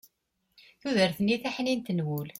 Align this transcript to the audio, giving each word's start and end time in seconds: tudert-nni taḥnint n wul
tudert-nni 0.81 1.37
taḥnint 1.43 1.87
n 1.91 2.03
wul 2.07 2.27